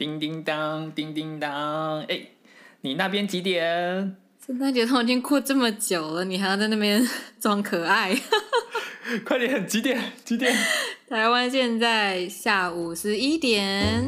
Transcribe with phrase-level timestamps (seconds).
[0.00, 2.22] 叮叮当，叮叮当，哎，
[2.80, 4.16] 你那边几点？
[4.46, 7.06] 圣诞节都已经过这么久了，你还要在那边
[7.38, 8.18] 装可爱？
[9.26, 10.00] 快点，几点？
[10.24, 10.56] 几点？
[11.06, 14.02] 台湾现在下午十一点。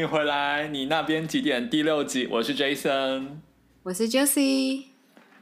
[0.00, 1.68] 迎回来，你那边几点？
[1.68, 3.26] 第六集，我是 Jason，
[3.82, 4.84] 我是 Josie。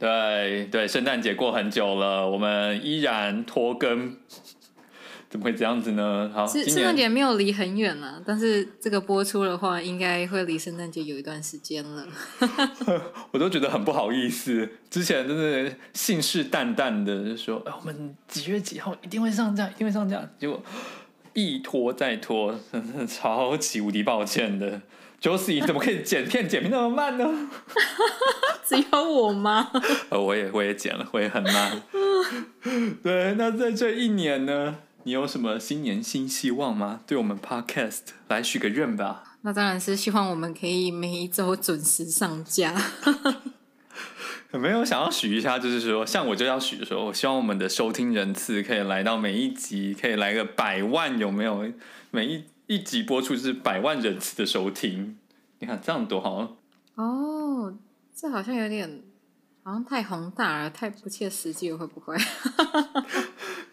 [0.01, 4.17] 对对，圣诞节过很久了，我们依然拖更，
[5.31, 6.29] 怎么会这样子呢？
[6.35, 12.05] 好，圣圣诞节没有离很远了，但是这个播出的话，应该会离圣诞节有一段时间了。
[13.31, 20.61] 我都觉得很不好意思，之前真的信誓旦旦的就说，哎，我们几月几号一定会上架，一定会上架，结果。
[21.47, 24.83] 一拖再拖， 真的超级无敌抱歉的。
[25.21, 27.49] Josie 怎么可以剪片剪片那么慢呢？
[28.65, 29.69] 只有我吗？
[30.11, 31.83] 呃，我也我也剪了，我也很慢。
[33.03, 37.01] 对，那在这一年呢，你有什么新年新希望吗？
[37.07, 39.25] 对我们 Podcast 来许个愿吧。
[39.43, 42.75] 那当然是希望我们可以每一周准时上架。
[44.53, 51.71] 有 没有想要许一下，就是说，像我就要许的时候，我希望我们的收听人次可以来到每一集可以来个百万，有没有？
[52.11, 55.19] 每一一集播出是百万人次的收听，
[55.59, 56.57] 你看这样多好
[56.95, 57.75] 哦！
[58.15, 59.03] 这好像有点，
[59.63, 62.17] 好像太宏大了，太不切实际了，会不会？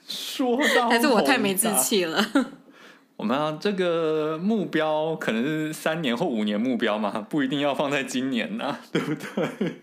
[0.07, 2.23] 说到还是我太没志气了？
[3.15, 9.81] 我们啊这个目标可能是三年或五年目标嘛，不一定要放在今年呐，对不对？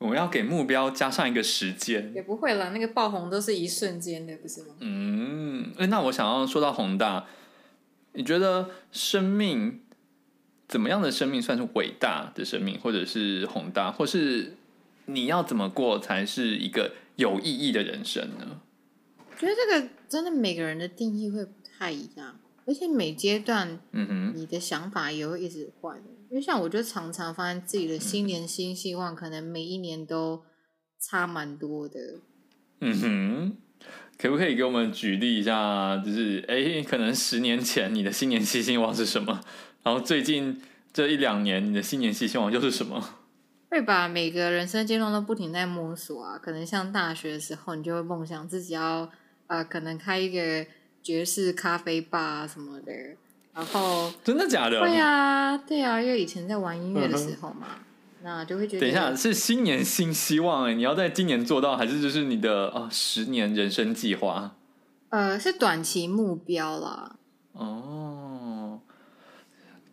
[0.00, 4.68] 我们要给目标加上一个时间，也不会啦，那个爆红都是一瞬间的，不是吗？
[4.80, 7.26] 嗯，那我想要说到宏大，
[8.14, 9.82] 你觉得生命
[10.66, 14.56] 怎么样的生命算是伟大的生命，或者是宏大，或是
[15.04, 18.62] 你要怎么过才是一个有意义的人生呢？
[19.38, 26.02] 觉得这个真的每个人的定义会不太一样，而且每阶段，嗯哼，你的想法也会一直换。
[26.30, 30.44] 因为像我就常常发现自己的新年新希望，可能每一年都
[31.00, 32.20] 差蛮多的。
[32.80, 33.56] 嗯哼，
[34.16, 35.96] 可不可以给我们举例一下？
[35.98, 39.40] 就是哎，可能十年前你的新年新希望是什么？
[39.82, 43.16] 然后最近这一两年你的新年新希望又是什么？
[43.68, 46.38] 会吧，每个人生阶段都不停在摸索啊。
[46.38, 49.10] 可能像大学的时候，你就会梦想自己要
[49.48, 50.64] 呃，可能开一个
[51.02, 52.92] 爵士咖啡吧什么的。
[53.52, 54.80] 然后真的假的？
[54.80, 57.84] 会啊，对啊，因为以前在玩音乐的时候嘛，嗯、
[58.22, 58.80] 那就会觉得。
[58.80, 64.54] 等一下，是新年新希望哎，你要在今年做到，还是就是你的哦十年人生计划？
[65.10, 67.16] 呃，是短期目标啦。
[67.52, 68.80] 哦，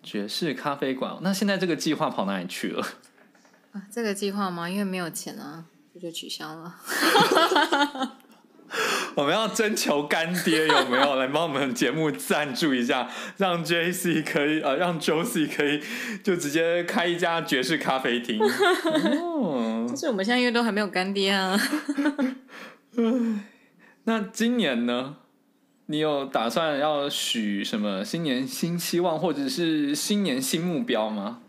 [0.03, 2.85] 爵士咖啡馆，那现在这个计划跑哪里去了？
[3.73, 4.69] 啊，这个计划吗？
[4.69, 6.75] 因为没有钱啊，就就取消了。
[9.17, 15.81] 我们要征求干爹有没有来帮我们节目赞助一下，让 JC 可以呃，让 Josie 可以
[16.23, 18.39] 就直接开一家爵士咖啡厅。
[18.39, 21.59] 哦，就是我们现在因为都还没有干爹啊。
[24.05, 25.15] 那今年呢？
[25.87, 31.39] 你有打算要许什么新年新希望，或者是新年新目标吗？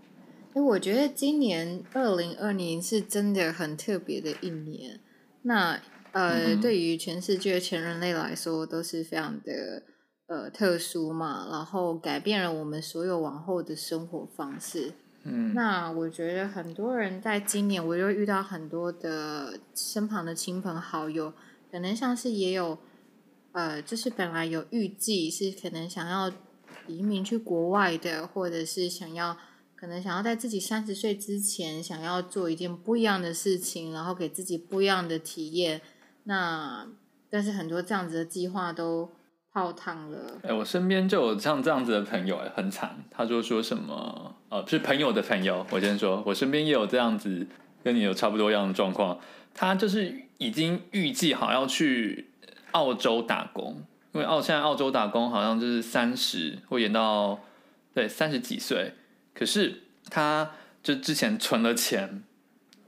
[0.54, 4.98] 哎，我觉得今年二零二零是真的很特别的一年。
[5.42, 5.78] 那
[6.18, 9.84] 呃，嗯、对于全世界全人类来说都是非常的
[10.26, 14.94] 呃特殊嘛，然后改变了我们所有往后的生活方式。
[15.22, 21.32] 嗯，那我觉得很多人在今年，我又遇到很多的身旁的亲朋好友，
[21.70, 22.76] 可能像是也有
[23.52, 26.32] 呃，就是本来有预计是可能想要
[26.88, 29.36] 移民去国外的，或者是想要
[29.76, 35.80] 可能想要在自己三十岁之前想要做一件不一样的事情，然后给自己不一样的体验。
[36.28, 36.86] 那
[37.30, 39.10] 但是很多这样子的计划都
[39.51, 40.39] 泡汤了。
[40.42, 43.03] 哎、我身边就有像这样子的朋友，哎，很惨。
[43.10, 45.66] 他就说什么，呃，是朋友的朋友。
[45.71, 47.47] 我先说，我身边也有这样子，
[47.83, 49.19] 跟你有差不多一样的状况。
[49.54, 52.28] 他就是已经预计好要去
[52.72, 53.83] 澳洲打工，
[54.13, 57.41] 因为澳现在澳洲打工好像就是三十会延到
[57.95, 58.92] 对三十几岁，
[59.34, 60.51] 可是他
[60.83, 62.22] 就之前存了钱。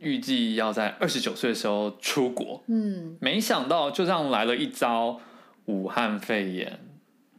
[0.01, 5.21] 预计要在二十九岁的时候出国，嗯，没想到就这样来了一遭
[5.67, 6.81] 武汉肺炎，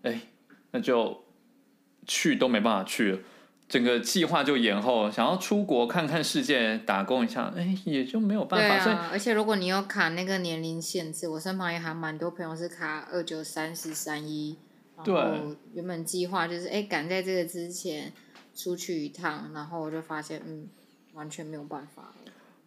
[0.03, 0.21] 哎，
[0.71, 1.23] 那就
[2.05, 3.19] 去都没办法去了，
[3.67, 8.85] 整个计划就延后，想要出国看看世界，打工一下，哎，也就没有办法。
[8.85, 14.57] 对啊，而且如果你有卡那个年龄限制，我身旁也还蛮多朋友是卡二九三四三一，
[15.03, 15.15] 对。
[15.73, 18.11] 原本计划就是哎赶在这个之前
[18.53, 20.67] 出去一趟，然后我就发现嗯，
[21.13, 22.13] 完全没有办法。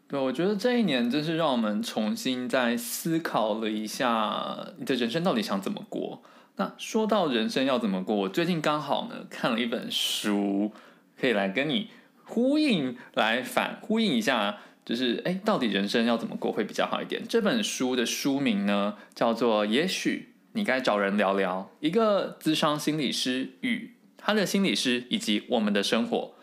[0.09, 6.23] 对，我觉得这一年真是让我们重新再思考了一下，你的人生到底想怎么过。
[6.57, 10.73] 那说到人生要怎么过，我最近刚好呢看了一本书。
[11.17, 11.91] 可以来跟你
[12.25, 17.23] 呼应，来反呼应一下，就是哎，到底人生要怎么过会比较好一点？
[17.27, 26.34] 这本书的书名呢，叫做《也许你该找人聊聊》，一个咨商心理师与他的心理师以及我们的生活。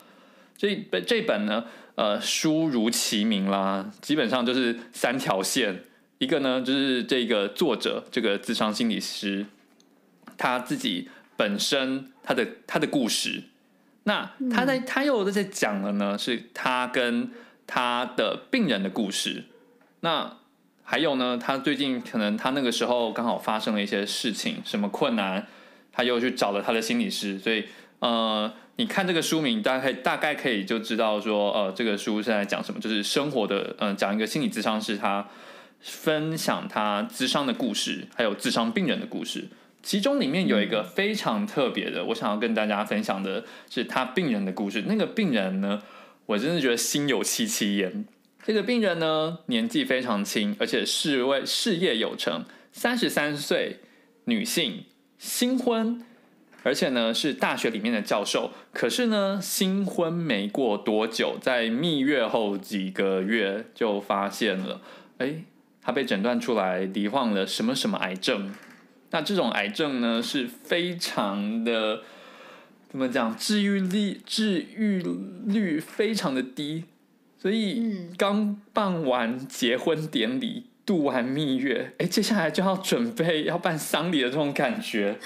[0.57, 1.65] 这本这本呢，
[1.95, 5.83] 呃，书如其名啦，基本上就是三条线，
[6.19, 9.45] 一个呢就是这个作者这个咨商心理师
[10.37, 13.43] 他自己本身他的他的故事。
[14.03, 17.29] 那他在他又在讲了呢，是他跟
[17.67, 19.43] 他的病人的故事。
[19.99, 20.37] 那
[20.83, 25.45] 还有呢，他最近可能他那个时候刚好发生了一些事情，什么困难，
[25.91, 27.37] 他又去找了他的心理师。
[27.37, 27.65] 所以
[28.01, 35.27] 呃，你看这个书名，大概大概可以就知道说，呃，这个书是在讲什么，就是生活的，嗯、讲一个心理咨商师他
[35.79, 39.47] 分享他智商的故事，还有智商病人的故事。
[39.83, 44.83] 其中里面有一个非常特别的，我想要跟大家分享的是他病人的故事。
[44.87, 45.81] 那个病人呢，
[46.25, 48.05] 我真的觉得心有戚戚焉。
[48.43, 53.79] 这个病人呢，年纪非常轻，而且是位事业有成，三十三岁，
[54.25, 54.85] 女性，
[55.19, 56.03] 新婚，
[56.63, 58.51] 而且呢是大学里面的教授。
[58.71, 64.81] 可是呢，新婚没过多久，在蜜月后几个月就发现了，
[65.17, 65.43] 哎，
[65.81, 68.51] 他被诊断出来罹患了什么什么癌症。
[69.13, 72.01] 那这种癌症呢，是非常的
[72.89, 73.35] 怎么讲？
[73.35, 75.03] 治愈率治愈
[75.45, 76.85] 率非常的低，
[77.37, 85.17] 所以刚办完结婚典礼，度完蜜月，哎，接下来就要准备要办丧礼的这种感觉，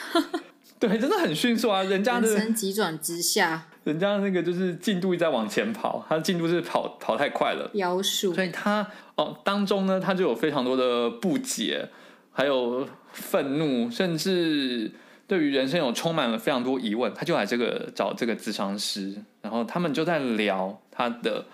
[0.88, 1.84] 对，真的很迅速啊！
[1.84, 8.34] 人家的急转直下，人家那个就是进度一直在往前跑，他的进度是跑跑太快了，妖术。
[8.34, 11.90] 所以他哦当中呢，他就有非常多的不解。
[12.38, 14.92] 还有愤怒，甚至
[15.26, 21.46] 对于人生有充满了非常多疑问，他就来这个找这个咨商师，然后他们就在聊他的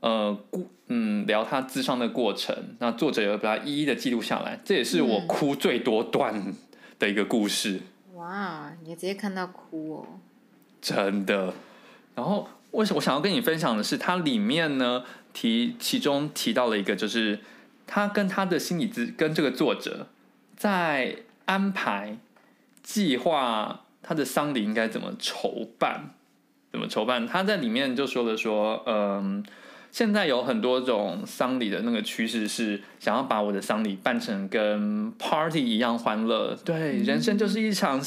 [0.00, 6.54] 呃故嗯聊他咨商的过程，那作者也会把它一一的记录下来，这也是我哭最多段
[6.98, 7.72] 的一个故事。
[7.72, 7.80] 嗯、
[8.30, 10.06] 哇，你直接看到哭哦，
[10.80, 11.52] 真的。
[12.14, 17.40] 然后我我想要跟你分享的是，它里面呢提其中提到了一个，就是
[17.88, 20.06] 他跟他的心理咨跟这个作者。
[20.56, 21.16] 在
[21.46, 22.18] 安排
[22.84, 26.14] 计划他的丧礼应该怎么筹办？
[26.70, 27.26] 怎么筹办？
[27.26, 29.44] 他在里面就说了说，嗯，
[29.90, 36.56] 现在有很多种丧礼的那个趋势是想要把我的丧礼办成跟 party 一样欢乐。
[36.64, 38.00] 对，人生就是一场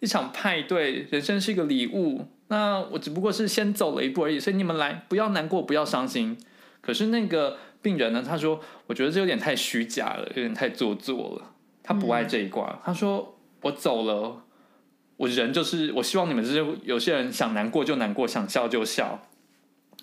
[0.00, 2.26] 一场派对，人生是一个礼物。
[2.48, 6.36] 那我只不过是先走了一步而已，所以你们来，不要难过，不要伤心。
[6.80, 8.22] 可是那个病人呢？
[8.26, 11.52] 他说，我觉得这有点太虚假了，有点太做作了。
[11.82, 14.42] 他不爱这一挂，他说：“我走了，
[15.16, 19.26] 我人就是我希望你们这些有些人想难过就难过，想笑就笑，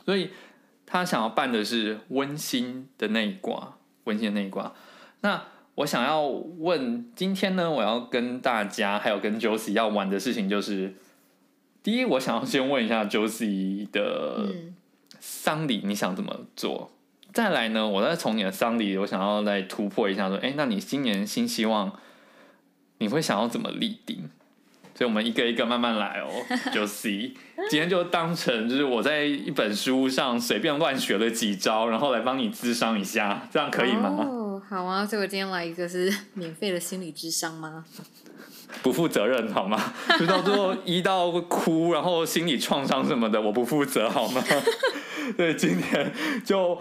[0.05, 0.29] 所以
[0.91, 4.73] 他想要办的是温馨的那一挂，温馨的那一挂。
[5.21, 5.43] 那
[5.75, 10.95] 我想要问，今天呢，我要跟大家还有跟 Josie 要玩的事情就是，
[11.83, 14.51] 第一，我想要先问一下 Josie 的
[15.19, 16.91] 丧礼，你想怎么做？”
[17.31, 21.95] 再来呢，我再从你的丧礼，我想要来突破一下，说，哎，那你新年新希望，
[22.97, 24.31] 你会想要怎么立定？
[24.99, 26.29] 所以，我们一个一个慢慢来哦。
[26.75, 27.31] 就 C，
[27.69, 34.09] 今天就当成就是我在一本书上随便乱学了几招，然后来帮你智商一下，这样可以吗？
[34.19, 35.05] 哦，好啊。
[35.05, 37.85] 所以我今天来一个是免费的心理智商吗？
[38.83, 39.93] 不负责任好吗？
[40.19, 44.43] 就到最后一到哭，然后心理创伤什么的，我不负责好吗？
[45.37, 46.11] 对，今天
[46.43, 46.77] 就。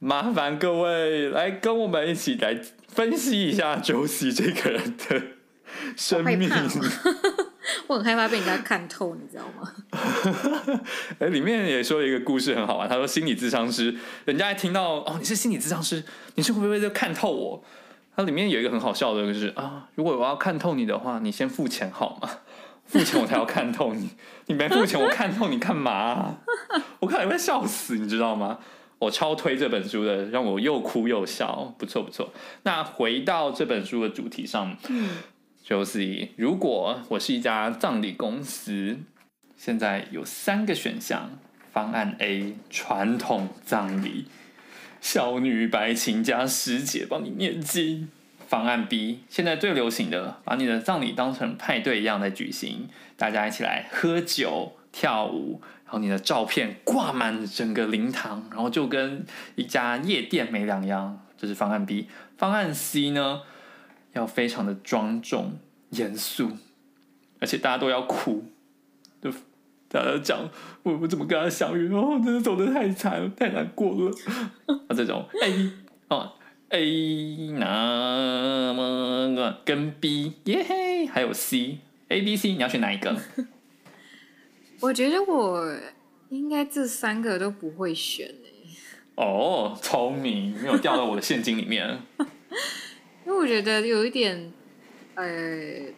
[0.00, 2.56] 麻烦各位来跟我们一起来
[2.86, 5.22] 分析一下 Josie 这个人的
[5.96, 6.50] 生命。
[7.86, 9.72] 我很害怕被人家看透，你知道吗？
[11.18, 12.88] 哎，里面也说了一个故事很好玩。
[12.88, 13.94] 他说心理智商师，
[14.24, 16.02] 人家一听到哦，你是心理智商师，
[16.34, 17.62] 你是会不会就看透我？
[18.16, 22.28] 它里面有一个很好笑的，就是啊，如果我要看透你的话，你先付钱好吗？
[22.86, 24.10] 付钱我才要看透你，
[24.46, 26.36] 你没付钱我看透你干嘛啊？
[27.00, 28.58] 我看你会笑死，你知道吗？
[28.98, 32.32] 我超推这本书的，让我又哭又笑，不错不错。
[32.64, 35.10] 那回到这本书的主题上，嗯，
[35.68, 38.96] 就是如果我是一家葬礼公司，
[39.54, 41.28] 现在有三个选项：
[41.70, 44.24] 方案 A 传统葬礼，
[45.02, 48.06] 小女白琴加师姐帮你念经；
[48.46, 61.20] 方案 B 现在最流行的，把你的葬礼当成派对一样来举行，大家一起来喝酒跳舞，然后你的照片挂满整个灵堂，然后就跟一家夜店没两样。
[61.36, 62.08] 这是方案 B。
[62.38, 63.42] 方案 C 呢，
[64.18, 65.58] 要非常的庄重
[65.90, 66.50] 严肃，
[67.40, 68.44] 而且大家都要哭。
[69.22, 69.30] 就
[69.88, 70.48] 大家讲
[70.82, 74.12] 我我怎么跟他相遇哦，真的走的太惨了，太难过了。
[74.86, 75.72] 啊，这种 A
[76.08, 76.32] 哦
[76.68, 83.16] A 那么跟 B 耶嘿，还有 C A B C，你要选哪一个？
[84.80, 85.74] 我觉得我
[86.28, 88.34] 应该这三个都不会选。
[89.16, 91.98] 哦，聪明，没有掉到我的陷阱里面。
[93.28, 94.50] 因为我觉得有一点，
[95.14, 95.92] 呃，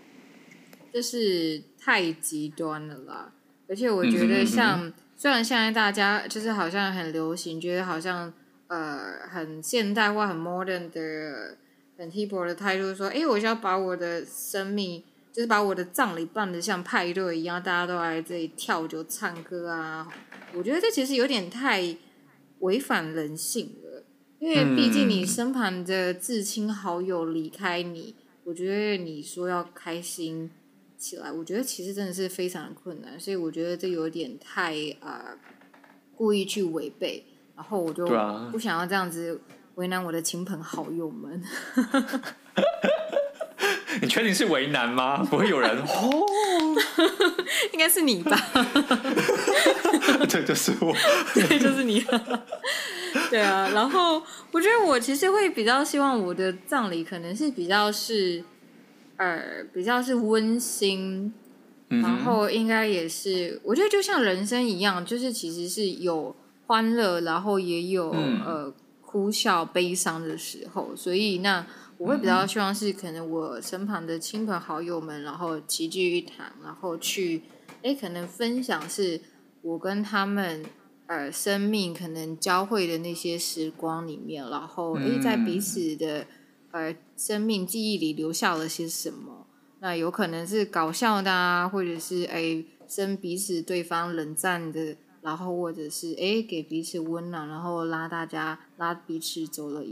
[0.93, 3.33] 就是太极端了啦。
[3.69, 8.33] 而且我觉得像，虽然现在大家就是好像很流行，觉得好像
[8.67, 11.57] 呃很现代化、很 modern 的、
[11.97, 20.09] 很 hip 的态度，说，哎，我就要把我的生命，就是把我的葬礼办得像派对一样，大家都来这里跳酒、唱歌啊。
[20.53, 21.97] 我觉得这其实有点太。
[22.61, 23.90] 违反人性了，
[24.41, 30.51] 因为毕竟你身旁的至亲好友离开你，嗯，我觉得你说要开心
[30.97, 35.39] 起来，我觉得其实真的是非常的困难，所以我觉得这有点太啊、呃，
[36.17, 37.23] 故意去违背，
[37.55, 38.07] 然后我就
[38.51, 39.39] 不想要这样子
[39.75, 41.41] 为难我的亲朋好友们。
[44.01, 45.23] 你确定是为难吗？
[45.23, 46.27] 不会有人哦，
[47.75, 48.35] 应该是你吧？
[50.31, 50.97] 对，就是我，
[51.35, 52.03] 对，就是你。
[53.31, 58.45] 对啊，然后我觉得我其实会比较希望我的葬礼可能是比较是
[59.17, 61.33] 呃比较是温馨，
[61.89, 66.35] 嗯，然后应该也是我觉得就像人生一样，就是其实是有
[66.67, 71.67] 欢乐，然后也有、嗯、呃哭笑悲伤的时候，所以那。
[72.01, 77.43] 我会比较希望是可能我身旁的亲朋好友们，然后齐聚一堂，然后去，
[77.83, 79.21] 哎，可能分享是
[79.61, 80.65] 我跟他们
[81.11, 86.25] 呃生命可能交汇的那些时光里面，然后诶在彼此的
[86.71, 89.49] 呃生命记忆里留下了些什么。
[89.81, 99.85] 那有可能是搞笑的啊，或者是诶生彼此对方冷战的，然后或者是诶给彼此温暖，然后拉大家拉彼此走了。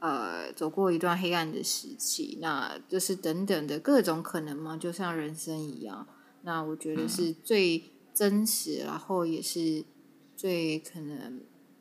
[0.00, 6.06] 呃，走过一段黑暗的时期，那就是等等的各种可能嘛，就像人生一样。
[6.42, 7.82] 那我觉得是最
[8.12, 9.84] 真实，然后也是
[10.46, 11.40] 最可能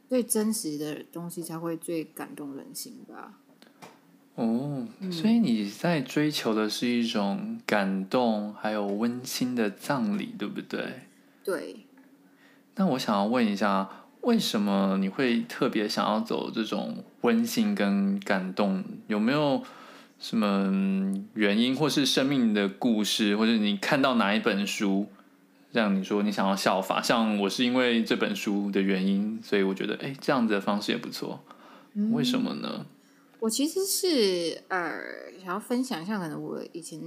[0.09, 3.37] 最真实的东西才会最感动人心吧。
[4.33, 11.01] 哦，所以你在追求的是一种感动，还有温馨的葬礼，对不对？
[11.43, 11.85] 对。
[12.73, 13.87] 那我想要问一下。
[14.21, 18.83] 为什么你会特别想要走这种温馨跟感动？
[19.05, 19.61] 有没有
[20.17, 25.05] 什么原因，或是生命的故事，或者你看到哪一本书，
[25.81, 27.01] 让你说你想要效法？
[27.01, 31.39] 像我是因为这本书的原因，所以我觉得，哎，这样子的方式也不错。
[32.11, 32.69] 为什么呢？
[32.79, 32.85] 嗯，
[33.39, 34.99] 我其实是呃，
[35.39, 36.99] 想要分享一下，可能我以前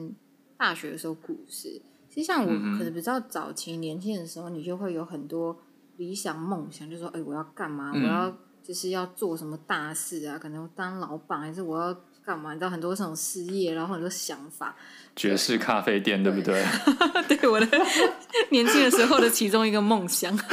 [0.57, 1.81] 大学的时候故事。
[2.09, 5.57] 其实像我可能比较早期年轻的时候，你就会有很多。
[5.99, 7.91] 理想梦想就是说，哎，我要干嘛？
[7.93, 8.33] 我要
[8.63, 10.39] 就是要做什么大事啊？
[10.39, 11.93] 可能当老板，还是我要
[12.29, 12.53] 干嘛？
[12.53, 14.77] 你知道很多这种事业，然后很多想法。
[15.17, 16.63] 爵士咖啡店，对，不对？
[17.27, 17.67] 对，我的
[18.53, 20.37] 年轻的时候的其中一个梦想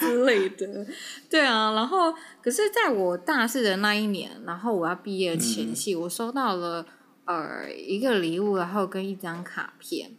[0.00, 0.84] 之类的。
[1.30, 6.84] 对啊，然后可是在我大四的那一年，然后我要毕业前夕，嗯、我收到了
[7.26, 10.10] 呃一个礼物，然后跟一张卡片。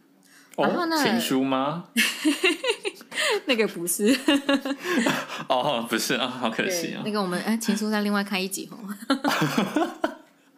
[0.56, 0.96] 然后呢？
[1.04, 1.84] 情书吗？
[3.46, 4.16] 那个不是。
[5.48, 7.02] 哦，不是啊，好可惜啊。
[7.04, 8.78] 那个我们哎，情书再另外开一集哦。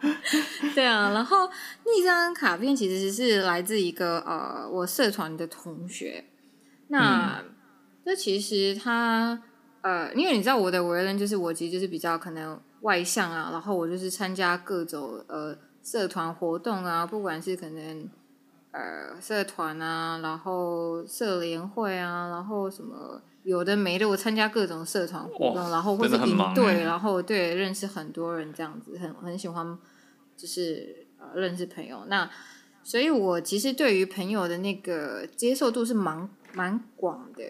[0.75, 1.49] 对啊，然后
[1.85, 6.25] 那张卡片其实是来自一个呃，我社团的同学。
[6.89, 7.43] 那
[8.05, 9.43] 这、嗯、其实他
[9.81, 18.09] 呃，因为你知道我的为人，就是我其实就是比较可能外向啊，然后我就是参加各种呃社团活动啊，不管是可能。
[18.77, 29.79] 呃，社团啊，然后社联会啊，然后什么有的没的，我参加各种社团活动，然后或者营队，然后对认识很多人这样子，很很喜欢，
[30.37, 32.05] 就是呃认识朋友。
[32.09, 32.31] 那
[32.85, 37.43] 所以，我其实对于朋友的那个接受度是蛮蛮广的，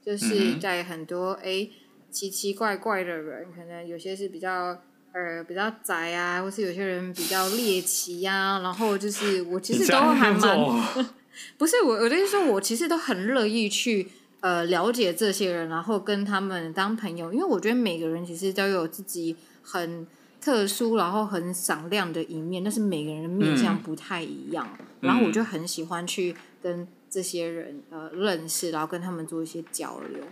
[0.00, 1.68] 就是在很多哎
[2.08, 4.78] 奇奇怪怪的人，可能有些是比较。
[5.12, 10.58] 呃，比较宅啊，或是有些人比较猎奇呀、啊，然后就是我其实都还蛮，
[11.56, 14.08] 不是我，我的意思说，我其实都很乐意去
[14.40, 20.06] 呃了解这些人，然后跟他们当朋友，因为我觉得每个人其实都有自己很
[20.40, 24.68] 特殊，然后很闪亮的一面，但是每个人的面相不太一样。
[24.78, 30.22] 嗯、然后我就很喜欢去跟这些人呃认识，然后跟他们做一些交流。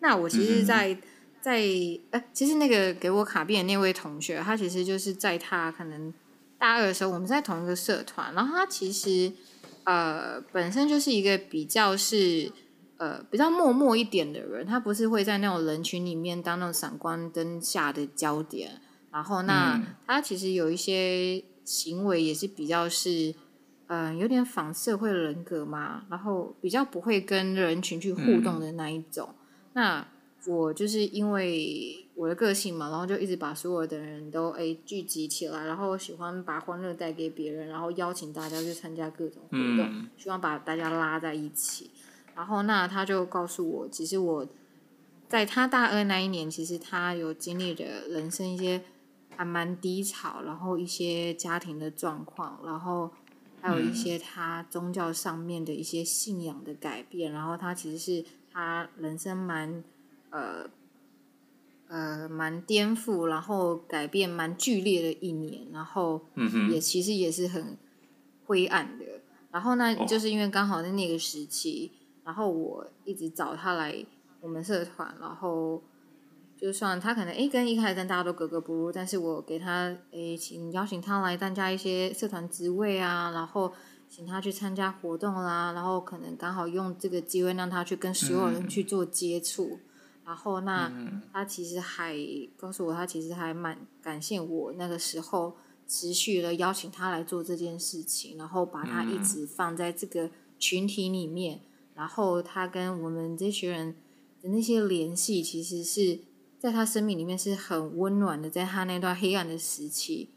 [0.00, 0.96] 那我其实在，
[1.44, 1.60] 在
[2.10, 6.10] 呃，其实那个给我卡片的那位同学，他其实就是在他可能
[6.56, 9.30] 大二的时候，我们在同一个社团，然后他其实
[9.84, 12.50] 呃本身就是一个比较是
[12.96, 18.80] 呃比较默默一点的人，他不是会在那种人群里面当那种闪光灯下的焦点。
[19.12, 23.34] 然后，那他其实有一些行为也是比较是，
[23.88, 26.06] 嗯、呃，有点反社会人格嘛。
[26.08, 29.28] 然后比较不会跟人群去互动的那一种。
[29.32, 30.08] 嗯、那
[30.46, 41.90] 我就是因为我的个性嘛，然后就一直把所有的人都诶聚集起来，然后喜欢把欢乐带给别人，然后邀请大家去参加各种活动，嗯、希望把大家拉在一起。
[42.34, 44.46] 然后，那他就告诉我，其实我
[45.28, 48.82] 在他大二那一年，其实他有经历着人生一些。
[49.36, 53.10] 还蛮低潮，然后一些家庭的状况，然后
[53.60, 59.82] 还有一些他宗教上面的一些信仰的改变，嗯、然后他其实是他人生蛮
[60.34, 60.68] 呃
[61.88, 66.20] 呃蛮颠覆，然后改变蛮剧烈的一年，然后
[66.70, 67.78] 也其实也是很
[68.44, 69.04] 灰暗的。
[69.50, 71.92] 然后呢，就是因为刚好在那个时期，
[72.24, 74.04] 然后我一直找他来
[74.40, 75.82] 我们社团，然后。
[76.56, 83.70] 就算他可能诶跟一开始跟大家都格格不入，但是我给他诶请邀请他来参加一些社团职位啊，然后
[84.08, 89.80] 请他去参加活动啦，然后可能刚好用这个机会让他去跟所有人去做接触，嗯、
[90.24, 90.92] 然后那
[91.32, 92.16] 他其实还
[92.56, 101.60] 告诉我，他其实还蛮感谢我那个时候持续的邀请他来做这件事情，然后把他一直放在这个群体里面，
[101.94, 103.96] 然后他跟我们这群人
[104.40, 106.20] 的那些联系其实是。
[106.56, 110.32] 在他生命里面是很温暖的，在他那段黑暗的时期，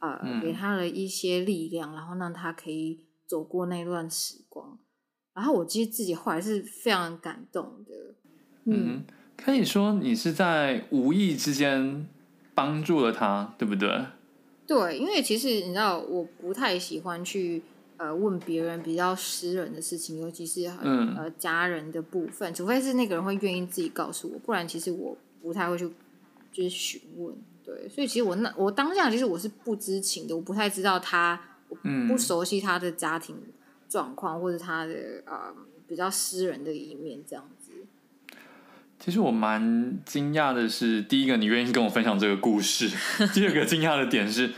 [0.00, 4.76] 呃，嗯、给他了一些力量，然后让他可以走过那段时光。
[5.32, 8.16] 然后我其实自己后来是非常感动的。
[8.64, 9.04] 嗯，嗯，
[9.38, 12.06] 可以说你是在无意之间
[12.54, 14.04] 帮助了他，对不对？
[14.66, 17.62] 对，因为其实你知道，我不太喜欢去
[17.96, 25.16] 呃问别人比较私人的事情，尤其是呃家人的部分，除非是那个人会愿意自己告诉我，不然其实我。
[25.40, 25.88] 不太会去，
[26.52, 27.32] 就是询问，
[27.64, 31.76] 对，所以其实我那我当下其实我是不知情的，我不太知道他，我
[32.08, 33.36] 不熟悉他的家庭
[33.88, 35.54] 状况或者他的呃
[35.86, 37.57] 比较私人的一面这样子。
[39.08, 42.90] 其实我蛮惊讶的是，第一个你愿意跟我分享这个故事，
[43.32, 44.52] 第二个惊讶的点是，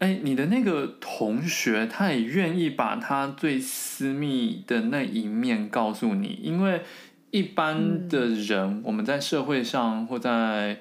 [0.00, 6.82] 哎，你的那个同学他也愿意把他最私密的那一面告诉你，因为。
[7.30, 10.78] 一般的人，嗯、我们在社会上或在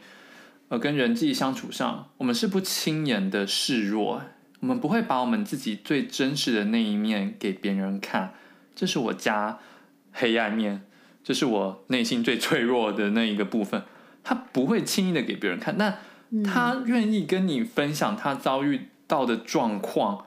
[0.69, 4.21] 呃跟人际相处上，我们是不轻言的示弱，
[4.59, 8.33] 我们不会把我们自己最真实的那一面给别人看。
[8.75, 9.57] 这是我家
[10.11, 10.83] 黑暗面，
[11.23, 13.83] 这是我内心最脆弱的那一个部分。
[14.23, 15.99] 他不会轻易的给别人看，但
[16.43, 20.25] 他愿意跟你分享他遭遇到的状况。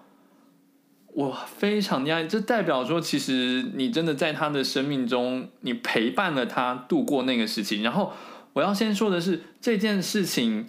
[1.14, 7.80] 我非常讶异，这代表说，其实你真的在他的生命中，你陪伴了他度过那个时期。
[7.80, 8.12] 然后，
[8.52, 10.68] 我要先说的是，这件事情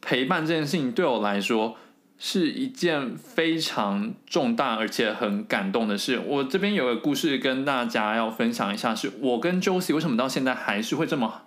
[0.00, 1.76] 陪伴这件事情对我来说
[2.18, 6.20] 是一件非常重大而且很感动的事。
[6.26, 11.42] 我这边有个故事跟大家要分享一下，是我跟 Josie 为什么到现在还是会这么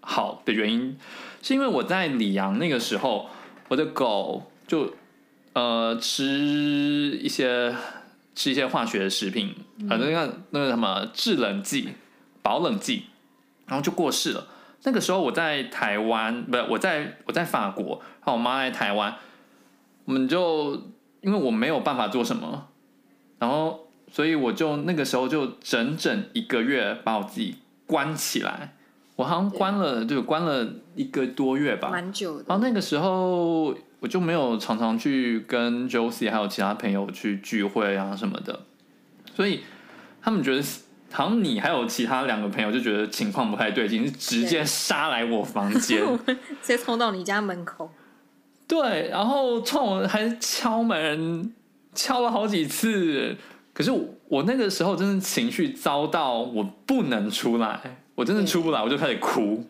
[0.00, 0.98] 好的原因，
[1.42, 3.30] 是因为我在里昂那个时候，
[3.68, 4.94] 我的狗就。
[5.54, 6.24] 呃，吃
[7.20, 7.74] 一些
[8.32, 9.56] 吃一些化学的食品，
[9.90, 11.88] 呃，那个那个什么制冷剂、
[12.42, 13.06] 保冷剂，
[13.66, 14.46] 然后就过世了。
[14.84, 19.16] 那个时候我在台湾，不是我在我在法国，然后我妈在台湾，
[20.08, 20.72] 我们就
[21.20, 22.68] 因为我没有办法做什么，
[23.38, 28.74] 然后所以我就那个时候就整整一个月把我自己关起来，
[29.16, 32.44] 我好像关了对就关了一个多月吧，蛮久的。
[32.48, 33.76] 然后那个时候。
[34.00, 38.60] 我就没有常常去跟 Josie 还有其他朋友去聚会啊什么的，
[39.34, 39.62] 所以
[40.22, 40.62] 他们觉得
[41.10, 46.00] 好像你还有其他两个朋友就觉得情况不太对劲，是直接杀来我房间，
[46.62, 47.90] 直接冲到你家门口。
[48.68, 51.52] 对，然后冲我还敲门，
[51.94, 53.36] 敲了好几次。
[53.72, 57.80] 可是我，我那个时候真的情绪糟到我不能出来，
[58.14, 59.64] 我真的出不来，我就开始哭。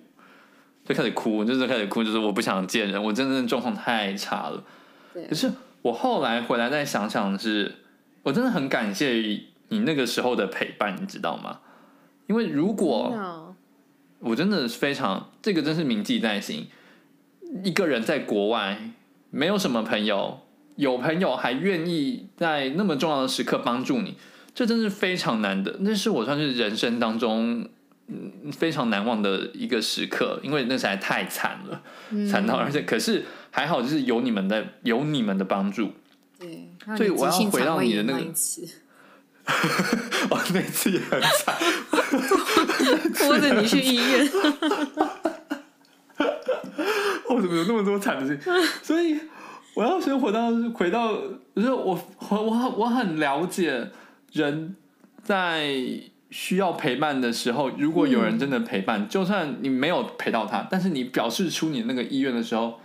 [0.85, 4.65] 就开始哭，我就是开始哭，就是我不想见人，我真的状况太差了。
[5.13, 7.75] 对可是我后来回来再想想是，是
[8.23, 11.61] 我真的很感谢你那个时候的陪伴，你知道吗？
[12.27, 13.15] 因为如果
[14.21, 16.67] 我真的是非常这个，真是铭记在心。
[17.65, 18.93] 一个人在国外，
[19.31, 20.41] 没有什么朋友，
[20.77, 24.17] 有朋友还愿意在那么重要的时刻帮助你，
[24.55, 25.77] 这真是非常难得。
[25.81, 27.69] 那是我算是人生当中
[28.09, 31.83] 嗯非常难忘的一个时刻，因为那实在太惨了，
[32.31, 35.93] 惨到而且可是还好，就是有你们的有你们的帮助。
[36.39, 38.25] 对，所以我要回到你的那个。
[40.29, 41.57] 哦，那次也很惨，
[43.17, 44.31] 拖着你去医院。
[47.29, 48.53] 我怎么有那么多惨的事情？
[48.83, 49.19] 所以
[49.75, 51.14] 我要先回到回到，
[51.55, 51.99] 就是我
[52.31, 53.88] 我我我很了解
[54.33, 54.75] 人
[55.23, 55.77] 在
[56.31, 62.81] 需要陪伴的时候，如果有人真的陪伴，嗯、就算你没有陪到他，但是你表示出你那个意愿的时候，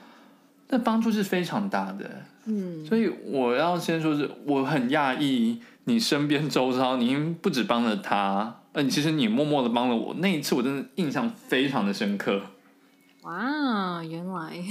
[0.70, 2.10] 那帮助是非常大的。
[2.46, 5.62] 嗯，所以我要先说是我很讶异。
[5.86, 10.16] 你身边周遭，你不止帮了他，嗯，其实你默默的帮了我。
[10.20, 12.42] 那一次我真的印象非常的深刻。
[13.24, 14.64] 哇，原来，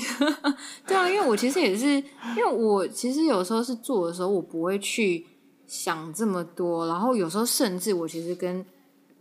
[0.86, 5.26] 对啊，因为我其实也是，因为我其实有时候是做的时候，我不会去
[5.66, 8.64] 想这么多，然后有时候甚至我其实跟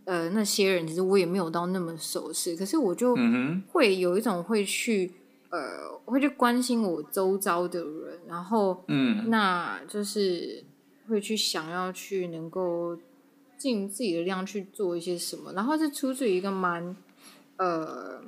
[0.05, 3.15] 呃那些人，其实我也没有到那么熟悉，可是我就
[3.71, 5.11] 会有一种会去
[5.49, 10.63] 呃会去关心我周遭的人，然后嗯，那就是。
[11.09, 12.97] 会去想要去能够
[13.57, 16.95] 尽自己的量去做一些什么，然后是出自于一个蛮
[17.57, 18.21] 呃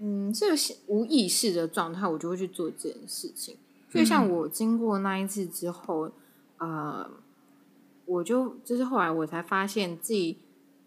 [0.00, 3.56] 嗯，这个无意识的状态，我就会去做这件事情。
[3.90, 6.10] 所以像我经过那一次之后，
[6.58, 7.08] 呃，
[8.06, 10.38] 我就就是后来我才发现自己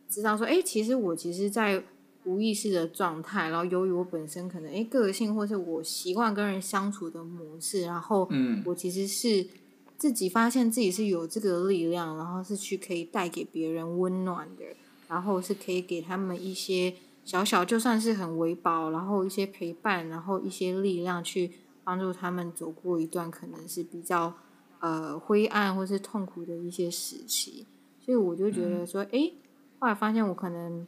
[0.10, 1.84] 知道说，哎，其实我其实，在
[2.26, 9.48] 无意识的状态，然后由于我本身可能哎个性，或是我习惯跟人相处的模式，然后嗯，我其实是。
[9.96, 14.66] 自己发现自己是有这个力量，然后是去可以带给别人温暖的，
[15.08, 16.94] 然后是可以给他们一些
[17.26, 21.52] 小小，就算是很微薄，然后一些陪伴，然后一些力量去
[21.84, 24.34] 帮助他们走过一段可能是比较
[24.80, 27.66] 呃灰暗或是痛苦的一些时期。
[28.00, 29.32] 所以我就觉得说，哎、嗯，
[29.80, 30.86] 后来发现我可能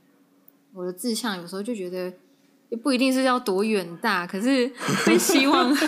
[0.73, 2.13] 我的志向有时候就觉得
[2.69, 4.71] 也不一定是要多远大，可是
[5.05, 5.73] 会希望。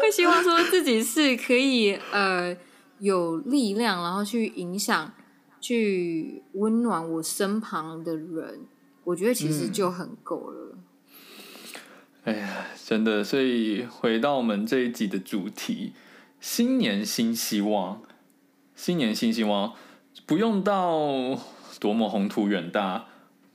[0.00, 2.56] 会希望说自己是可以呃
[2.98, 5.12] 有力量，然后去影响、
[5.60, 8.66] 去温暖我身旁的人，
[9.04, 10.74] 我觉得其实就很够了。
[10.74, 10.78] 嗯。
[12.24, 15.92] 哎呀，真的，所以回到我们这一集的主题，
[16.40, 18.02] 新年新希望，
[18.74, 19.72] 新年新希望，
[20.24, 21.38] 不用到
[21.80, 23.06] 多么宏图远大，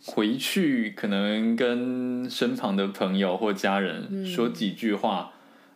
[0.04, 5.32] 回去可能跟身旁的朋友或家人说几句话。
[5.32, 5.34] 嗯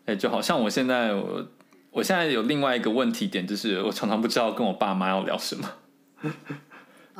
[0.07, 1.47] 哎，就好像我现在我
[1.91, 5.69] 我现在有另外一个问题点，就是我常常不知道跟我爸妈要聊什么，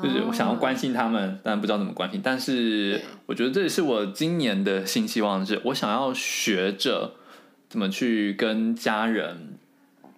[0.02, 2.22] 就是我想要关心他们，但不知道怎么关心。
[2.24, 7.16] 但是我觉得这也是我今年的新希望，是我想要学着
[7.70, 9.58] 怎么去跟家人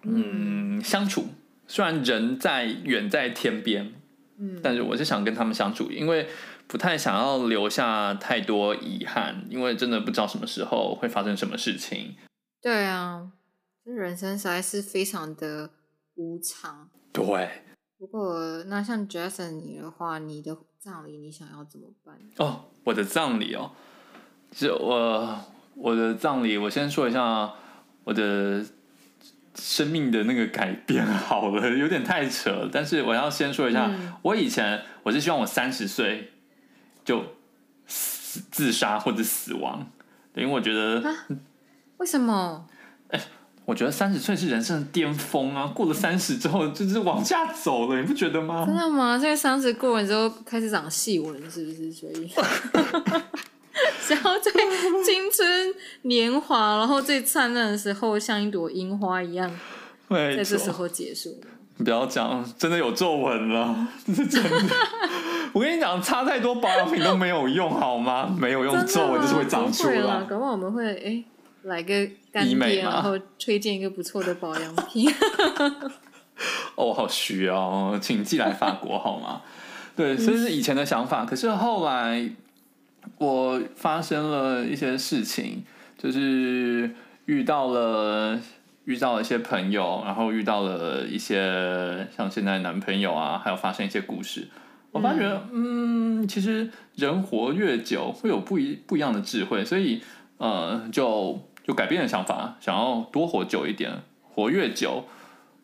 [0.02, 1.26] 嗯相处。
[1.66, 3.92] 虽然人在远在天边，
[4.38, 6.28] 嗯，但是我是想跟他们相处，因为
[6.66, 12.14] 不太想要留下太多遗憾，因为真的不知道什么时候会发生什么事情。
[12.62, 13.32] 对啊，
[13.84, 15.70] 这人生实在是非常的
[16.14, 16.88] 无常。
[17.12, 17.63] 对。
[18.04, 22.14] 不过那像 Jason 你的话，你的葬礼你想要怎么办？
[22.36, 23.70] 哦，我的葬礼哦，
[24.50, 25.38] 就我
[25.74, 27.50] 我的葬礼，我先说一下
[28.04, 28.62] 我的
[29.54, 36.32] 生命的那个改变 好了，有点太扯了，但是我要先说一下，嗯、我以前我是希望我三十岁
[37.04, 37.24] 就
[37.86, 39.90] 死自杀或者死亡，
[40.34, 41.00] 因为我觉得。
[41.08, 41.26] 啊
[41.96, 42.68] 为什么？
[43.08, 43.20] 哎，
[43.66, 45.66] 我觉得三十岁是人生的巅峰啊！
[45.74, 48.64] 过了三十之后，就是往下走了，你不觉得吗？
[48.66, 49.18] 真的吗？
[49.18, 51.90] 这个三十过完之后开始长细纹，是不是？
[51.90, 52.28] 所以，
[54.06, 54.50] 想要在
[55.02, 59.50] 青春年华，然后最灿烂的时候，像一朵樱花一样，
[60.10, 61.34] 在这时候结束。
[61.78, 64.74] 你不要讲，真的有皱纹了，这 是真的。
[65.54, 68.36] 我跟你讲，擦太多保养品都没有用，好吗？
[68.38, 70.22] 没有用，皱纹就是会长出来。
[70.28, 71.24] 搞不好我们会哎。
[71.64, 75.08] 来个干爹，然后推荐一个不错的保养品。
[76.74, 79.42] 哦，好需要，请寄来法国好吗？
[79.94, 81.24] 对，所以是以前的想法。
[81.24, 82.28] 可是后来
[83.18, 85.62] 我发生了一些事情，
[85.96, 86.90] 就是
[87.26, 88.40] 遇到了
[88.84, 94.48] 遇到了一些朋友，然后遇到了一些像现在男朋友啊，还有发生一些故事。
[94.90, 95.22] 我发觉，
[95.52, 100.02] 嗯，嗯，其实人活越久，会有不一不一样的智慧，所以
[100.38, 101.40] 呃，就。
[101.64, 103.90] 就改变了想法，想要多活久一点，
[104.22, 105.06] 活越久，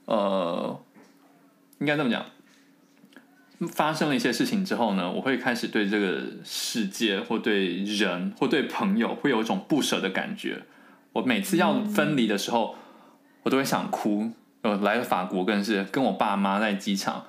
[0.07, 0.81] 呃，
[1.79, 2.25] 应该这么讲，
[3.69, 10.63] 发生了一些事情之后呢，我会开始对这个世界或对人或对朋友会有一种不舍的感觉。
[11.13, 12.77] 我每次要分离的时候，
[13.43, 14.31] 我都会想哭。
[14.63, 17.25] 呃，来了法国更是跟我爸妈在机场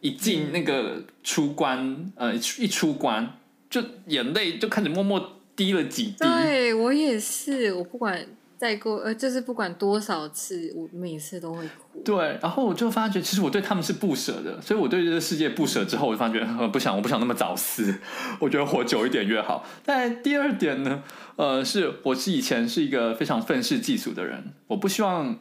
[0.00, 3.36] 一进那个出关，呃，一出关
[3.68, 6.16] 就眼泪就开始默默滴了几滴。
[6.18, 8.26] 对，我也是，我不管。
[8.56, 12.00] 再过呃，就是不管多少次，我每次都会哭。
[12.02, 17.92] 对，然后我就发觉，其实我对他们是不舍的，所以我对这个世界不舍之后，我就发觉，呃，不想，我不想那么早死，
[18.38, 19.66] 我觉得活久一点越好。
[19.84, 21.02] 但第二点呢，
[21.36, 25.36] 呃，是我是以前是一个非常愤世嫉俗的人，我不希望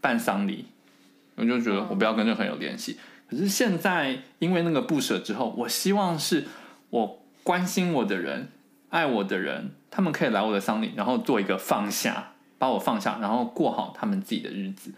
[0.00, 0.64] 办丧礼，
[1.36, 2.96] 我就觉得我不要跟任何人有联系。
[3.30, 6.44] 可是现在因为那个不舍之后，我希望是
[6.90, 8.48] 我关心我的人、
[8.90, 12.32] 爱我的人，他们可以来我的丧礼，然后做一个放下。
[12.60, 14.92] 把我放下，然后过好他们自己的日子，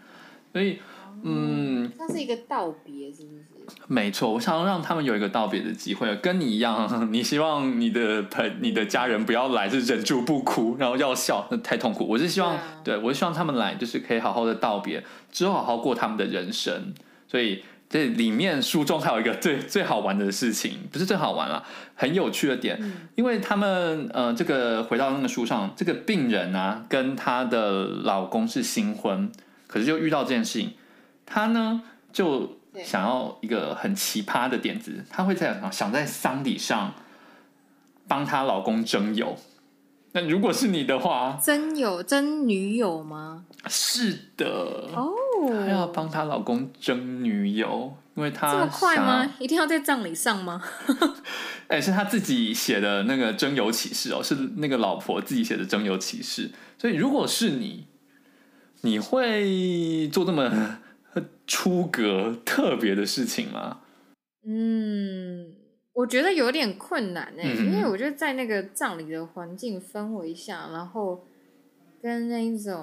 [0.51, 0.79] 所以，
[1.21, 3.43] 嗯，那是一个道别，是不是？
[3.85, 12.03] 没错，我想要让他们有一个道别的机会，跟你一样，你希望你的朋、你的家人不要来，就忍住不哭，然后要笑，那太痛苦。
[12.03, 16.95] 我是希望，对，对，我是希望他们来，就是可以好好的道别，之后好好过他们的人生，
[17.27, 17.63] 所以。
[17.91, 21.61] 这里面书中还有一个最最好玩的事情，不是最好玩了，
[21.93, 29.29] 很有趣的点，嗯、因为他们呃，这个回到那个书上，这个病人啊，跟她的老公是新婚，
[29.67, 30.71] 可是就遇到这件事情，
[31.25, 31.81] 她呢
[32.13, 36.93] 就想要一个很奇葩的点子，她会在想在丧礼上
[38.07, 39.37] 帮她老公征友。
[40.13, 43.45] 那如果是你的话，征友征女友吗？
[43.67, 44.45] 是的
[44.93, 45.11] 哦，
[45.49, 49.33] 她要帮她老公征女友，因为她这么快吗？
[49.39, 50.61] 一定要在葬礼上吗？
[51.67, 56.51] 哎、欸，是他自己写的那个征友启事哦，是那个老婆自己写的征友启事。
[56.77, 57.87] 所以如果是你，
[58.81, 60.79] 你会做这么
[61.47, 63.79] 出格特别的事情吗？
[64.45, 65.55] 嗯。
[65.93, 71.27] 我觉得有点困难哎，嗯、因为我觉得在那个葬礼的环境氛围下，然后
[72.01, 72.73] 跟那一种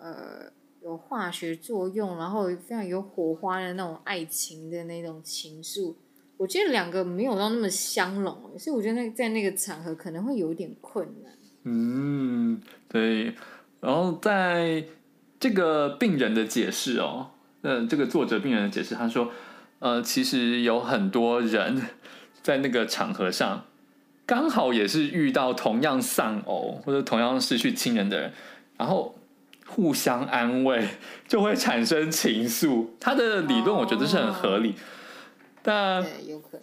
[0.00, 0.50] 呃
[0.88, 5.94] 有化学作用，然后非常有火花的那种爱情的那种情愫，
[6.36, 11.32] 我觉得两个没有到那么相容，所以我觉得那在那个场合可能会有点困难。
[11.64, 13.34] 嗯，对。
[13.80, 14.84] 然后在
[15.38, 17.30] 这个病人的解释哦，
[17.62, 19.30] 呃，这个作者病人的解释，他说，
[19.78, 21.82] 呃，其实有很多人。
[22.40, 23.66] 在那个场合上，
[24.24, 28.32] 刚好也是遇到同样丧偶或者同样失去亲人的人，
[28.78, 29.17] 然后
[29.68, 30.88] 互相安慰，
[31.28, 32.86] 就会产生情愫。
[32.98, 34.74] 他的理论我觉得是很合理，哦、
[35.62, 36.62] 但有可能。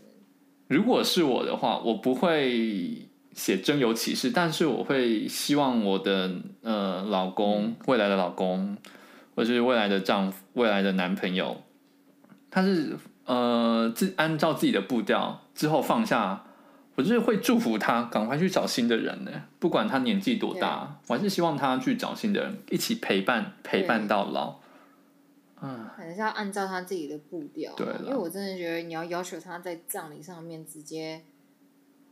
[0.67, 8.75] 如果是我的话，我不会写征友启事，但是我会希望我的呃老公，未来的老公，
[9.35, 11.61] 或是未来的丈夫、未来的男朋友，
[12.51, 12.97] 他是。
[13.27, 16.44] 呃，自按照自己的步调之后放下，
[16.95, 19.31] 我就是会祝福他赶快去找新的人呢。
[19.59, 24.55] 不管他年纪多大，我还是希望他去找新的人，一起陪伴陪伴到老。
[25.61, 27.73] 嗯，还是要按照他自己的步调。
[27.75, 31.21] 对，因为我真的觉得你要要求他在葬礼上面直接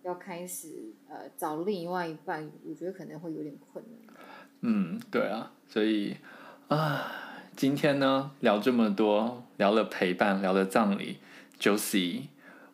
[0.03, 0.67] 要开始
[1.09, 4.15] 呃找另外一半，我觉得可能会有点困难。
[4.61, 6.17] 嗯，对啊，所以
[6.67, 7.11] 啊。
[7.55, 11.19] 今天呢，聊这么多，聊了陪伴，聊了葬礼
[11.59, 12.23] ，Josie，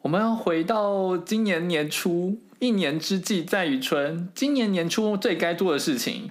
[0.01, 4.29] 我们要回到今年年初，一年之计在于春。
[4.33, 6.29] 今年年初最该做的事情，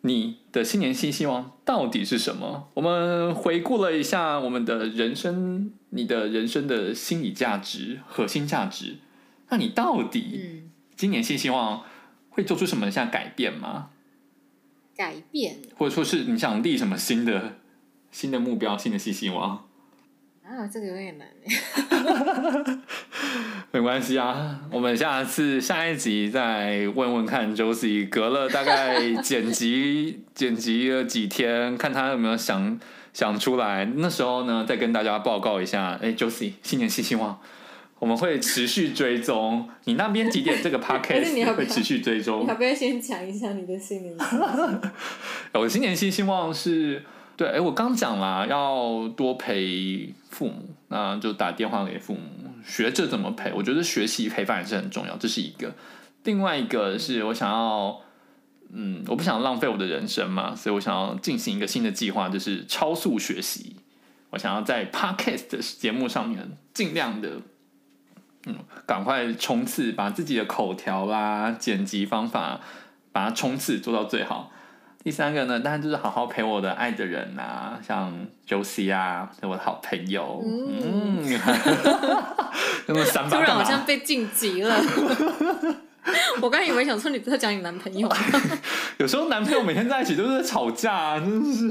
[0.00, 2.68] 你的新年新希望到底是什么？
[2.74, 8.96] 我们回顾了一下我们的人生，你的人生的心理价值、核心价值，
[9.50, 10.64] 那你到底
[10.96, 11.84] 今年新希望
[12.30, 13.90] 会做出什么像改变吗？
[14.96, 17.58] 改变，或者说是你想立什么新的
[18.10, 19.65] 新的目标、新的新希望？
[20.48, 22.78] 啊，这个有点难哎。
[23.72, 32.78] 没关系啊，我们下次下一集再问问看，Josie 隔了大概剪辑剪辑了几天，看他有没有想
[33.12, 33.84] 想出来。
[33.96, 35.98] 那时候呢，再跟大家报告一下。
[36.00, 37.38] 哎，Josie 新年新希望。
[37.98, 42.44] 我们会持续追踪你那边几点这个 podcast 会持续追踪。
[42.44, 44.14] 你要不要先讲一下你的新年？
[45.54, 47.02] 我的新年新希望是，
[47.36, 52.20] 对，哎，我刚讲啦要多陪父母，那就打电话给父母，
[52.64, 53.52] 学着怎么陪。
[53.52, 55.74] 我觉得学习陪伴也是很重要，这是一个。
[56.24, 58.00] 另外一个是我想要，
[58.72, 63.76] 嗯，我不想浪费我的人生嘛，所以我想要进行一个新的计划，就是超速学习。
[64.30, 67.40] 我想要在 podcast 的节目上面尽量的。
[68.48, 68.54] 嗯，
[68.86, 72.60] 赶快冲刺，把自己的口条啦、剪辑方法，
[73.10, 74.52] 把它冲刺做到最好。
[75.06, 78.12] 第三个呢，当然就是好好陪我的爱的人呐、啊，像
[78.44, 80.42] Josie 啊，是我的好朋友。
[80.44, 81.22] 嗯，
[82.86, 84.76] 那么三八突然好像被晋级了。
[86.42, 88.12] 我刚以为想说你不是讲你男朋友？
[88.98, 91.64] 有时候男朋友每天在一起都是在吵架、啊，真的是。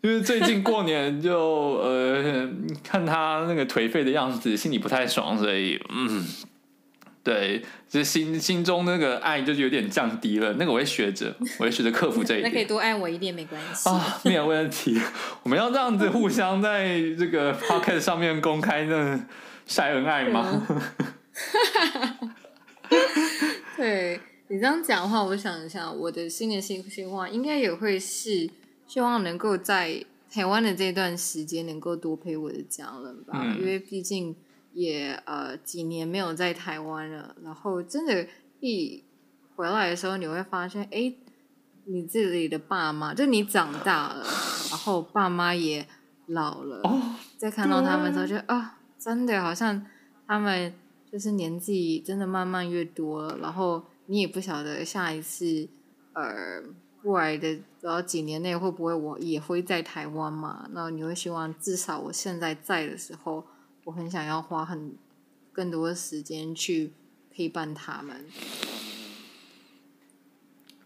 [0.00, 1.38] 因为最近过年就
[1.82, 2.48] 呃
[2.82, 6.24] 看他那个颓废的样子，心里不太爽，所以嗯。
[7.24, 10.54] 对，就是心心中那个爱就有点降低了。
[10.54, 12.50] 那个我会学着， 我会学着克服这一点。
[12.50, 15.00] 那可以多爱我一点，没关系啊， 没有问题。
[15.44, 19.24] 我们要这样子互相在这个 podcast 上面公开那
[19.66, 20.66] 晒恩爱吗？
[23.76, 28.50] 对，你这样讲的话，我想一下，我的新年新希望应该也会是
[28.88, 34.34] 希望能够在台湾的这段时间能够多陪我的家人吧，嗯、因为毕竟。
[34.74, 38.26] 也呃几年没有在台湾了，然后真的，
[38.60, 39.04] 一
[39.54, 41.12] 回来的时候，你会发现，哎，
[41.84, 44.24] 你自己的爸妈，就你长大了，
[44.70, 45.86] 然后爸妈也
[46.26, 46.82] 老了，
[47.36, 49.84] 再看到他们的时候，就啊，真的好像
[50.26, 50.72] 他们
[51.10, 55.68] 就是年纪真的慢慢越多了，然后你也不晓得下一次，
[56.14, 56.62] 呃，
[57.02, 60.66] 过来的然后几年内会不会我也会在台湾嘛？
[60.72, 63.44] 那你会希望至少我现在在的时候。
[63.84, 64.94] 我很想要花很
[65.52, 66.92] 更多的时间去
[67.30, 68.24] 陪伴他们。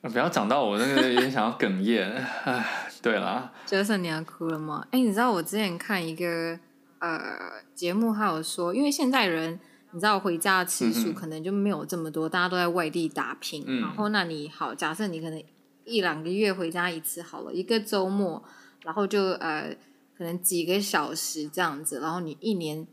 [0.02, 2.10] 不要讲到我那个有点想要哽咽。
[2.44, 4.86] 哎，对了，就是你要哭了吗？
[4.92, 6.58] 哎，你知道我之前看一个
[7.00, 13.64] 呃节目，还有说，因为现在人你知道回家的次数可能就没有这么多，嗯、大家都在外地打拼。
[13.66, 15.42] 嗯、然后，那你好，假设你可能
[15.84, 18.42] 一两个月回家一次好了，一个周末，
[18.84, 19.76] 然后就呃。
[20.16, 22.86] 可能几个小时这样子，然后你一年，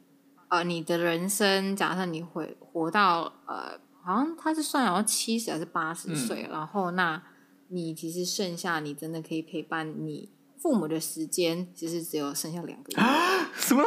[0.50, 7.22] 呃，你的人生，假设你会活到呃，好像他是算好像七十还是八十岁，嗯、然后那
[7.70, 12.98] 你其实剩下你真的可以陪伴你父母的时间，其实只有剩下两个月。
[13.02, 13.50] 啊？
[13.56, 13.84] 什么？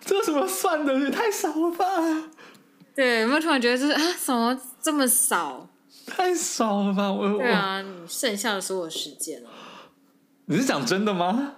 [0.00, 2.30] 这什么算的也太少了吧？
[2.94, 5.68] 对，有没有突然觉得就是啊，什么这么少？
[6.06, 7.10] 太少了吧？
[7.12, 9.42] 我对啊，你剩下的所有时间。
[10.46, 11.54] 你是讲真的吗？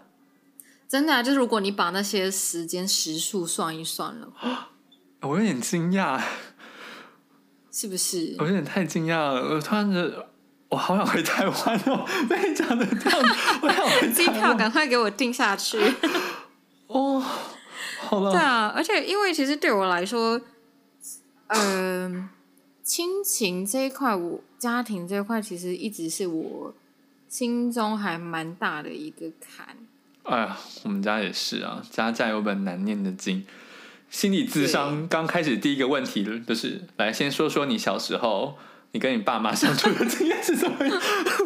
[0.88, 4.32] 真的啊，就是如果你把那些时间时数算一算了，
[5.20, 6.18] 我有点惊讶，
[7.70, 8.34] 是不是？
[8.38, 10.26] 我有点太惊讶了，我突然觉得
[10.70, 12.06] 我好想回台湾哦！
[12.28, 13.20] 被你讲的这样，
[13.60, 15.78] 我想回 机票，赶快给我订下去。
[16.86, 17.22] 哦，
[18.00, 18.32] 好了。
[18.32, 20.40] 对啊，而且因为其实对我来说，
[21.48, 22.30] 嗯、呃，
[22.82, 26.74] 亲情这一块，我家庭这一块，其实一直是我
[27.28, 29.76] 心中还蛮大的一个坎。
[30.28, 33.44] 哎呀，我们家也是啊，家家有本难念的经。
[34.10, 38.56] 心理智商刚开始第一个问题就是，来先说说你小时候，
[38.92, 41.00] 你跟你爸妈相处的经验是怎么样？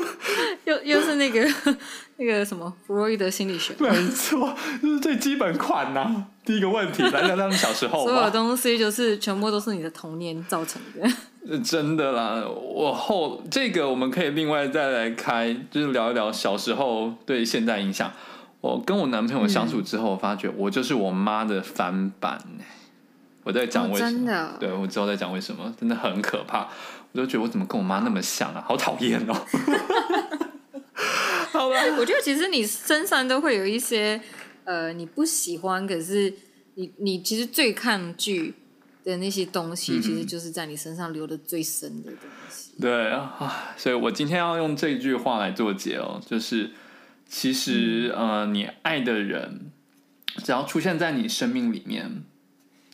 [0.64, 1.44] 又又是那个
[2.18, 3.74] 那个什么弗洛伊德心理学？
[3.78, 6.26] 没错，就是最基本款呐、啊。
[6.44, 8.04] 第一个问题，来聊聊你小时候。
[8.04, 11.58] 所有东西就是全部都是你的童年造成的。
[11.60, 18.12] 真的啦，我后这个我们可以另外再来开，就是聊一聊小时候对现在影响。
[18.62, 22.40] 我跟我男朋友相处之后，我发觉我就是我妈的翻版。
[23.42, 24.08] 我在讲为什么？
[24.08, 24.56] 哦、真的？
[24.60, 26.68] 对，我之后在讲为什么，真的很可怕。
[27.10, 29.34] 我就觉得我怎么跟我妈那么像啊，好讨厌哦。
[31.50, 34.20] 好吧，我觉得其实你身上都会有一些
[34.62, 36.32] 呃你不喜欢，可是
[36.74, 38.54] 你你其实最抗拒
[39.02, 42.70] 的那些东西，其实就是在你身上留的最深的东西。
[42.78, 46.70] 嗯、对啊，所以我今天要用这句话来做结哦，就是。
[47.34, 49.72] 其实，呃，你爱的人，
[50.44, 52.24] 只要出现在你生命里面，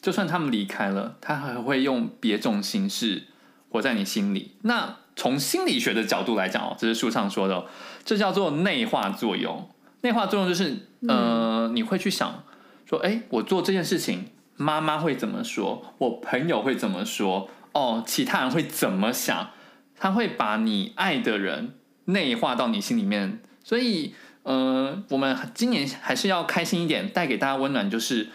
[0.01, 3.25] 就算他们离开了，他还会用别种形式
[3.69, 4.53] 活在你心里。
[4.63, 7.67] 那从心理学的角度来讲哦，这是书上说的，
[8.05, 9.69] 这叫做内化作用。
[10.03, 12.45] 内化作用就是，呃，你会去想
[12.89, 15.95] 说，哎，我做这件事情，妈妈会怎么说？
[15.99, 17.51] 我朋友会怎么说？
[17.73, 19.51] 哦，其他人会怎么想？
[19.97, 21.75] 他会把你爱的人
[22.05, 24.15] 内化到你心里面，所以。
[24.49, 27.91] 呃，我们今年还是要开心一点，带给大家温暖。
[27.91, 28.29] 就是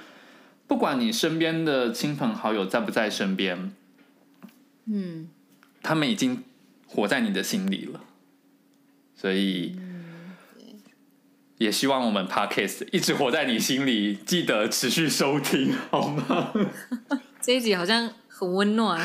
[0.67, 3.74] 不管你身边的亲朋好友在不在身边，
[4.86, 5.28] 嗯，
[5.82, 6.43] 他们已经
[6.86, 8.01] 活在你的心里了。
[9.16, 9.76] 所以，
[11.57, 16.53] 也希望我们 Podcast 一直活在你心里，记得持续收听，好吗？
[17.41, 18.14] 这一集好像。
[18.36, 18.99] 很温暖，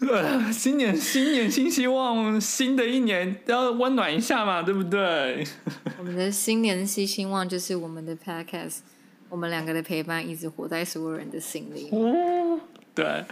[0.00, 5.46] 对，新年新年新希望，新的一年要温暖一下嘛，对不对？
[5.98, 8.78] 我们的新年新希望就是我们的 podcast，
[9.28, 11.90] 我们两个的陪伴一直活在所有人的心里。
[11.92, 12.58] 哦，
[12.94, 13.24] 对，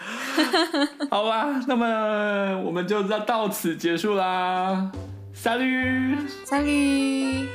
[1.11, 4.93] 好吧，那么我们就到到此结束啦。
[5.35, 7.49] Salut，Salut。